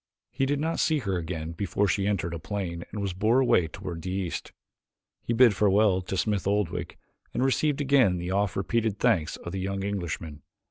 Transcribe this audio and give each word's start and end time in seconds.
He 0.31 0.47
did 0.47 0.59
not 0.59 0.79
see 0.79 0.97
her 0.97 1.15
again 1.19 1.51
before 1.51 1.87
she 1.87 2.07
entered 2.07 2.33
a 2.33 2.39
plane 2.39 2.83
and 2.91 2.99
was 3.03 3.13
borne 3.13 3.43
away 3.43 3.67
toward 3.67 4.01
the 4.01 4.09
east. 4.09 4.51
He 5.21 5.31
bid 5.31 5.55
farewell 5.55 6.01
to 6.01 6.17
Smith 6.17 6.47
Oldwick 6.47 6.97
and 7.35 7.45
received 7.45 7.81
again 7.81 8.17
the 8.17 8.31
oft 8.31 8.55
repeated 8.55 8.97
thanks 8.97 9.35
of 9.37 9.51
the 9.51 9.59
young 9.59 9.83
Englishman. 9.83 10.41